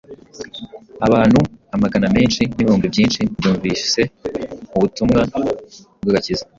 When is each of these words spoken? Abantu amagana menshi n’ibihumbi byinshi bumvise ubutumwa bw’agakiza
Abantu 1.07 1.39
amagana 1.75 2.07
menshi 2.15 2.41
n’ibihumbi 2.55 2.85
byinshi 2.93 3.21
bumvise 3.41 4.01
ubutumwa 4.75 5.21
bw’agakiza 6.01 6.43